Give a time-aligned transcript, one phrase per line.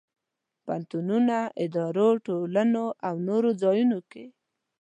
[0.63, 4.25] پوهنتونونو، ادارو، ټولنو او نور ځایونو کې.